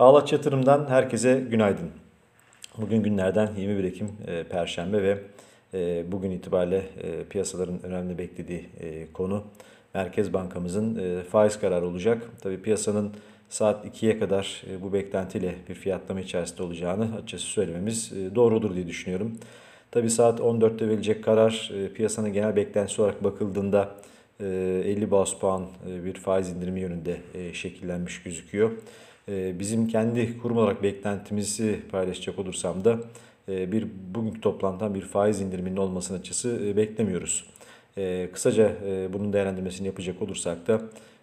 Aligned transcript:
Ağlaç 0.00 0.32
Yatırım'dan 0.32 0.86
herkese 0.88 1.44
günaydın. 1.50 1.90
Bugün 2.78 3.02
günlerden 3.02 3.50
21 3.56 3.84
Ekim 3.84 4.08
e, 4.26 4.44
Perşembe 4.44 5.02
ve 5.02 5.18
e, 5.74 6.12
bugün 6.12 6.30
itibariyle 6.30 6.82
e, 7.02 7.24
piyasaların 7.24 7.82
önemli 7.82 8.18
beklediği 8.18 8.68
e, 8.80 9.12
konu 9.12 9.44
Merkez 9.94 10.32
Bankamızın 10.32 10.98
e, 10.98 11.22
faiz 11.22 11.60
kararı 11.60 11.86
olacak. 11.86 12.22
Tabii 12.40 12.62
piyasanın 12.62 13.12
saat 13.48 13.86
2'ye 13.86 14.18
kadar 14.18 14.62
e, 14.70 14.82
bu 14.82 14.92
beklentiyle 14.92 15.54
bir 15.68 15.74
fiyatlama 15.74 16.20
içerisinde 16.20 16.62
olacağını 16.62 17.14
açıkçası 17.14 17.44
söylememiz 17.44 18.12
e, 18.12 18.34
doğrudur 18.34 18.74
diye 18.74 18.86
düşünüyorum. 18.86 19.38
Tabii 19.90 20.10
saat 20.10 20.40
14'te 20.40 20.88
verilecek 20.88 21.24
karar 21.24 21.70
e, 21.74 21.92
piyasanın 21.92 22.32
genel 22.32 22.56
beklentisi 22.56 23.02
olarak 23.02 23.24
bakıldığında 23.24 23.94
50 24.46 25.10
bas 25.10 25.34
puan 25.34 25.66
e, 25.90 26.04
bir 26.04 26.14
faiz 26.14 26.48
indirimi 26.48 26.80
yönünde 26.80 27.16
e, 27.34 27.52
şekillenmiş 27.54 28.22
gözüküyor. 28.22 28.70
E, 29.28 29.58
bizim 29.58 29.88
kendi 29.88 30.38
kurum 30.38 30.56
olarak 30.56 30.82
beklentimizi 30.82 31.80
paylaşacak 31.90 32.38
olursam 32.38 32.84
da 32.84 33.00
e, 33.48 33.72
bir 33.72 33.86
bugünkü 34.14 34.40
toplantıdan 34.40 34.94
bir 34.94 35.02
faiz 35.02 35.40
indiriminin 35.40 35.76
olmasını 35.76 36.18
açısı 36.18 36.60
e, 36.66 36.76
beklemiyoruz. 36.76 37.44
E, 37.98 38.28
kısaca 38.32 38.72
e, 38.86 39.12
bunun 39.12 39.32
değerlendirmesini 39.32 39.86
yapacak 39.86 40.22
olursak 40.22 40.66
da 40.66 40.80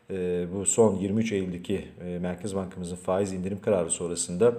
e, 0.09 0.45
bu 0.53 0.65
son 0.65 0.95
23 0.95 1.31
Eylül'deki 1.31 1.85
e, 2.05 2.19
Merkez 2.19 2.55
Bankamızın 2.55 2.95
faiz 2.95 3.33
indirim 3.33 3.61
kararı 3.61 3.91
sonrasında 3.91 4.49
e, 4.49 4.53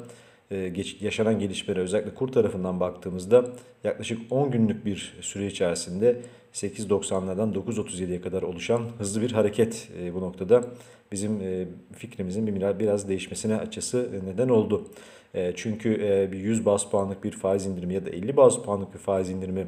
yaşanan 1.01 1.39
gelişmelere 1.39 1.83
özellikle 1.83 2.15
kur 2.15 2.29
tarafından 2.29 2.81
baktığımızda 2.81 3.45
yaklaşık 3.85 4.33
10 4.33 4.51
günlük 4.51 4.85
bir 4.87 5.17
süre 5.21 5.47
içerisinde 5.47 6.21
8.90'lardan 6.53 7.55
9.37'ye 7.55 8.21
kadar 8.21 8.43
oluşan 8.43 8.87
hızlı 8.99 9.23
bir 9.23 9.33
hareket 9.33 9.89
e, 10.01 10.15
bu 10.15 10.21
noktada 10.21 10.65
bizim 11.13 11.41
e, 11.41 11.67
fikrimizin 11.97 12.47
bir 12.47 12.79
biraz 12.79 13.09
değişmesine 13.09 13.57
açısı 13.57 14.11
neden 14.27 14.49
oldu. 14.49 14.89
E, 15.35 15.53
çünkü 15.57 15.95
e, 16.03 16.33
bir 16.33 16.39
100 16.39 16.67
bas 16.67 16.91
puanlık 16.91 17.25
bir 17.25 17.33
faiz 17.33 17.67
indirimi 17.67 17.95
ya 17.95 18.07
da 18.07 18.11
50 18.11 18.37
bas 18.37 18.63
puanlık 18.63 18.95
bir 18.95 18.99
faiz 18.99 19.31
indirimi 19.31 19.67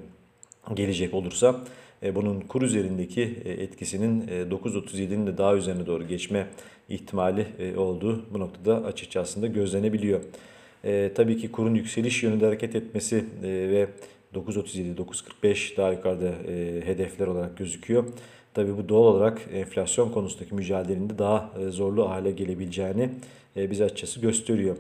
gelecek 0.75 1.15
olursa 1.15 1.61
e, 2.03 2.15
bunun 2.15 2.41
kur 2.41 2.63
üzerindeki 2.63 3.43
e, 3.45 3.51
etkisinin 3.51 4.29
e, 4.29 4.33
9.37'nin 4.33 5.27
de 5.27 5.39
daha 5.39 5.55
üzerine 5.55 5.87
doğru 5.87 6.09
geçme 6.09 6.47
ihtimali 6.89 7.47
e, 7.59 7.77
olduğu 7.77 8.25
bu 8.35 8.41
noktada 8.41 8.85
açıkça 8.85 9.21
aslında 9.21 9.47
gözlenebiliyor. 9.47 10.21
E, 10.85 11.13
tabii 11.15 11.37
ki 11.37 11.53
kurun 11.53 11.75
yükseliş 11.75 12.23
yönünde 12.23 12.45
hareket 12.47 12.75
etmesi 12.75 13.25
e, 13.43 13.49
ve 13.49 13.89
9.37-9.45 14.35 15.77
daha 15.77 15.93
yukarıda 15.93 16.29
e, 16.29 16.87
hedefler 16.87 17.27
olarak 17.27 17.59
gözüküyor. 17.59 18.05
Tabii 18.55 18.77
bu 18.77 18.89
doğal 18.89 19.15
olarak 19.15 19.41
enflasyon 19.53 20.11
konusundaki 20.11 20.55
mücadelenin 20.55 21.11
de 21.11 21.19
daha 21.19 21.51
e, 21.61 21.69
zorlu 21.71 22.11
hale 22.11 22.31
gelebileceğini 22.31 23.11
e, 23.57 23.71
bize 23.71 23.85
açıkçası 23.85 24.21
gösteriyor. 24.21 24.77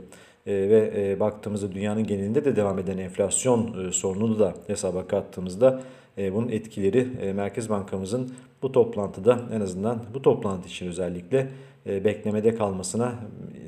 E, 0.46 0.52
ve 0.52 0.92
e, 0.96 1.20
baktığımızda 1.20 1.72
dünyanın 1.72 2.04
genelinde 2.06 2.44
de 2.44 2.56
devam 2.56 2.78
eden 2.78 2.98
enflasyon 2.98 3.88
e, 3.88 3.92
sorununu 3.92 4.38
da 4.38 4.54
hesaba 4.66 5.06
kattığımızda 5.06 5.82
e, 6.18 6.34
bunun 6.34 6.48
etkileri 6.48 7.08
e, 7.22 7.32
Merkez 7.32 7.70
Bankamızın 7.70 8.32
bu 8.62 8.72
toplantıda 8.72 9.40
en 9.52 9.60
azından 9.60 10.02
bu 10.14 10.22
toplantı 10.22 10.68
için 10.68 10.86
özellikle 10.86 11.48
e, 11.86 12.04
beklemede 12.04 12.54
kalmasına 12.54 13.14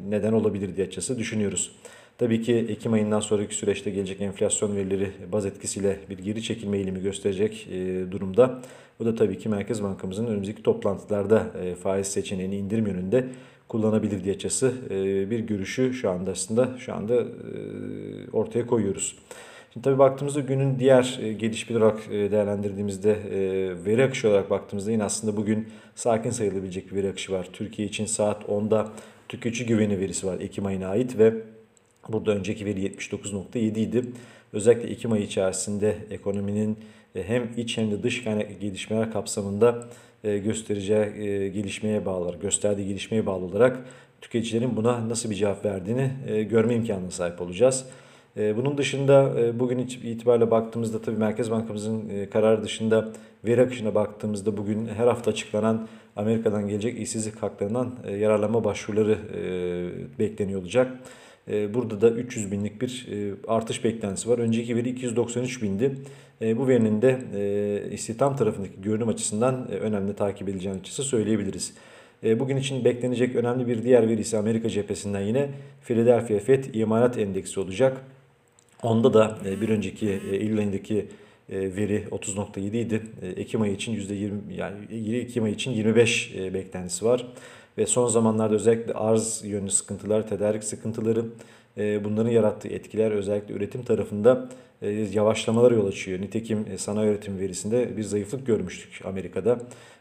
neden 0.08 0.33
olabilir 0.33 0.77
diye 0.77 0.86
açıkçası 0.86 1.19
düşünüyoruz. 1.19 1.72
Tabii 2.22 2.42
ki 2.42 2.66
Ekim 2.68 2.92
ayından 2.92 3.20
sonraki 3.20 3.54
süreçte 3.54 3.90
gelecek 3.90 4.20
enflasyon 4.20 4.76
verileri 4.76 5.10
baz 5.32 5.46
etkisiyle 5.46 5.98
bir 6.10 6.18
geri 6.18 6.42
çekilme 6.42 6.76
eğilimi 6.76 7.02
gösterecek 7.02 7.68
e, 7.72 8.10
durumda. 8.12 8.62
Bu 9.00 9.04
da 9.04 9.14
tabii 9.14 9.38
ki 9.38 9.48
Merkez 9.48 9.82
Bankamızın 9.82 10.26
önümüzdeki 10.26 10.62
toplantılarda 10.62 11.46
e, 11.64 11.74
faiz 11.74 12.06
seçeneğini 12.06 12.56
indirim 12.56 12.86
yönünde 12.86 13.28
kullanabilir 13.68 14.24
diye 14.24 14.34
açısı 14.34 14.72
e, 14.90 15.30
bir 15.30 15.40
görüşü 15.40 15.94
şu 15.94 16.10
anda 16.10 16.30
aslında 16.30 16.70
şu 16.78 16.94
anda 16.94 17.24
ortaya 18.32 18.66
koyuyoruz. 18.66 19.18
Şimdi 19.72 19.84
tabii 19.84 19.98
baktığımızda 19.98 20.40
günün 20.40 20.78
diğer 20.78 21.20
gelişmeler 21.38 21.80
olarak 21.80 22.10
değerlendirdiğimizde 22.10 23.16
veri 23.86 24.05
akışı 24.05 24.28
olarak 24.28 24.50
baktığımızda 24.50 24.90
yine 24.90 25.05
aslında 25.05 25.36
bugün 25.36 25.68
sakin 25.94 26.30
sayılabilecek 26.30 26.90
bir 26.90 26.96
veri 26.96 27.08
akışı 27.08 27.32
var. 27.32 27.48
Türkiye 27.52 27.88
için 27.88 28.06
saat 28.06 28.42
10'da 28.42 28.88
tüketici 29.28 29.68
güveni 29.68 30.00
verisi 30.00 30.27
var 30.27 30.40
Ekim 30.40 30.66
ayına 30.66 30.88
ait 30.88 31.18
ve 31.18 31.34
Burada 32.08 32.30
önceki 32.30 32.64
veri 32.64 32.86
79.7 32.86 33.58
idi. 33.58 34.05
Özellikle 34.52 34.89
Ekim 34.89 35.13
ayı 35.13 35.23
içerisinde 35.23 35.96
ekonominin 36.11 36.79
e, 37.14 37.23
hem 37.29 37.51
iç 37.57 37.79
hem 37.79 37.90
de 37.90 38.02
dış 38.02 38.24
kaynak 38.24 38.61
gelişmeler 38.61 39.13
kapsamında 39.13 39.85
e, 40.24 40.39
göstereceği 40.39 41.29
e, 41.29 41.48
gelişmeye 41.48 42.07
bağlı, 42.07 42.36
gösterdiği 42.36 42.89
gelişmeye 42.89 43.27
bağlı 43.27 43.45
olarak 43.45 43.79
tüketicilerin 44.20 44.77
buna 44.77 45.08
nasıl 45.08 45.30
bir 45.30 45.35
cevap 45.35 45.64
verdiğini 45.64 46.11
görme 46.51 46.74
imkanına 46.74 47.11
sahip 47.11 47.41
olacağız. 47.41 47.86
Bunun 48.36 48.79
dışında 48.79 49.35
bugün 49.58 49.79
itibariyle 49.79 50.51
baktığımızda 50.51 51.02
tabii 51.02 51.17
Merkez 51.17 51.51
Bankamızın 51.51 52.27
kararı 52.33 52.62
dışında 52.62 53.08
veri 53.45 53.62
akışına 53.62 53.95
baktığımızda 53.95 54.57
bugün 54.57 54.86
her 54.86 55.07
hafta 55.07 55.30
açıklanan 55.30 55.89
Amerika'dan 56.17 56.68
gelecek 56.68 57.01
işsizlik 57.01 57.42
haklarından 57.42 57.95
yararlanma 58.18 58.64
başvuruları 58.64 59.18
bekleniyor 60.18 60.61
olacak. 60.61 60.98
Ee, 61.48 61.75
burada 61.75 62.01
da 62.01 62.11
300 62.11 62.53
binlik 62.53 62.83
bir 62.83 63.07
e, 63.13 63.35
artış 63.48 63.85
beklentisi 63.85 64.29
var. 64.29 64.39
Önceki 64.39 64.77
veri 64.77 64.89
293 64.89 65.63
bindi. 65.63 65.97
E, 66.42 66.58
bu 66.58 66.69
verinin 66.69 67.03
de 67.03 67.19
e, 67.35 67.95
istihdam 67.95 68.36
tarafındaki 68.36 68.83
görünüm 68.83 69.08
açısından 69.08 69.69
önemli 69.70 70.17
takip 70.17 70.48
edileceğini 70.48 70.79
açısı 70.80 71.03
söyleyebiliriz. 71.03 71.75
Bugün 72.39 72.57
için 72.57 72.85
beklenecek 72.85 73.36
önemli 73.36 73.67
bir 73.67 73.83
diğer 73.83 74.08
veri 74.08 74.20
ise 74.20 74.39
Amerika 74.39 74.69
cephesinden 74.69 75.20
yine 75.20 75.48
Philadelphia 75.85 76.39
Fed 76.39 76.64
imalat 76.75 77.19
endeksi 77.19 77.61
olacak. 77.61 78.01
Onda 78.83 79.14
da 79.14 79.39
bir 79.61 79.69
önceki 79.69 80.20
Eylül 80.33 80.59
veri 81.51 82.05
30.7 82.11 82.77
idi. 82.77 83.03
Ekim 83.36 83.63
ayı 83.63 83.73
için 83.73 83.97
%20 83.97 84.30
yani 84.57 85.17
Ekim 85.17 85.45
ayı 85.45 85.55
için 85.55 85.70
25 85.70 86.35
beklentisi 86.55 87.05
var. 87.05 87.27
Ve 87.78 87.86
son 87.86 88.08
zamanlarda 88.08 88.55
özellikle 88.55 88.92
arz 88.92 89.42
yönlü 89.44 89.70
sıkıntılar, 89.70 90.28
tedarik 90.28 90.64
sıkıntıları 90.64 91.24
e, 91.78 92.05
bunların 92.05 92.30
yarattığı 92.30 92.68
etkiler 92.68 93.10
özellikle 93.10 93.55
üretim 93.55 93.83
tarafında 93.83 94.48
e, 94.83 94.90
yavaşlamalara 94.90 95.74
yol 95.74 95.86
açıyor. 95.86 96.20
Nitekim 96.20 96.66
e, 96.72 96.78
sanayi 96.78 97.11
üretim 97.11 97.38
verisinde 97.38 97.96
bir 97.96 98.02
zayıflık 98.02 98.46
görmüştük 98.46 99.06
Amerika'da. 99.06 99.58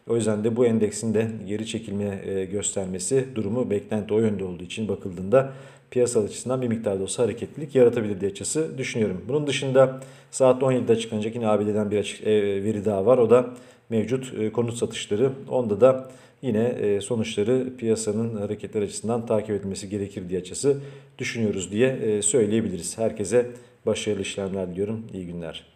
O 0.09 0.15
yüzden 0.15 0.43
de 0.43 0.55
bu 0.55 0.65
endeksin 0.65 1.13
de 1.13 1.31
geri 1.47 1.67
çekilme 1.67 2.15
göstermesi 2.51 3.25
durumu 3.35 3.69
beklenti 3.69 4.13
o 4.13 4.19
yönde 4.19 4.43
olduğu 4.43 4.63
için 4.63 4.87
bakıldığında 4.87 5.53
piyasal 5.91 6.25
açısından 6.25 6.61
bir 6.61 6.67
miktar 6.67 6.99
da 6.99 7.03
olsa 7.03 7.23
hareketlilik 7.23 7.75
yaratabilir 7.75 8.21
diye 8.21 8.31
açısı 8.31 8.77
düşünüyorum. 8.77 9.25
Bunun 9.27 9.47
dışında 9.47 9.99
saat 10.31 10.61
17'de 10.61 10.91
açıklanacak 10.91 11.35
yine 11.35 11.47
ABD'den 11.47 11.91
bir 11.91 11.97
açık, 11.97 12.25
veri 12.27 12.85
daha 12.85 13.05
var. 13.05 13.17
O 13.17 13.29
da 13.29 13.49
mevcut 13.89 14.53
konut 14.53 14.73
satışları. 14.73 15.31
Onda 15.49 15.81
da 15.81 16.09
yine 16.41 16.63
e, 16.63 17.01
sonuçları 17.01 17.77
piyasanın 17.77 18.35
hareketler 18.35 18.81
açısından 18.81 19.25
takip 19.25 19.49
edilmesi 19.49 19.89
gerekir 19.89 20.29
diye 20.29 20.39
açısı 20.39 20.77
düşünüyoruz 21.17 21.71
diye 21.71 21.89
e, 21.89 22.21
söyleyebiliriz. 22.21 22.97
Herkese 22.97 23.51
başarılı 23.85 24.21
işlemler 24.21 24.69
diliyorum. 24.69 25.07
İyi 25.13 25.25
günler. 25.25 25.70